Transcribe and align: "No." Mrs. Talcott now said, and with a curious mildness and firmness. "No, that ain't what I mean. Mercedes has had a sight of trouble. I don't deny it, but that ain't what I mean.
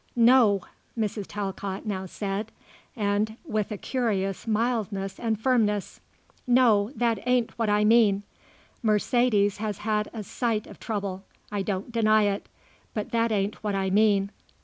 "No." 0.15 0.61
Mrs. 0.97 1.25
Talcott 1.27 1.85
now 1.85 2.07
said, 2.07 2.51
and 2.95 3.35
with 3.45 3.71
a 3.71 3.77
curious 3.77 4.47
mildness 4.47 5.19
and 5.19 5.39
firmness. 5.39 5.99
"No, 6.47 6.89
that 6.95 7.19
ain't 7.27 7.51
what 7.59 7.69
I 7.69 7.85
mean. 7.85 8.23
Mercedes 8.81 9.57
has 9.57 9.77
had 9.85 10.09
a 10.11 10.23
sight 10.23 10.65
of 10.65 10.79
trouble. 10.79 11.23
I 11.51 11.61
don't 11.61 11.91
deny 11.91 12.23
it, 12.23 12.49
but 12.95 13.11
that 13.11 13.31
ain't 13.31 13.63
what 13.63 13.75
I 13.75 13.91
mean. 13.91 14.31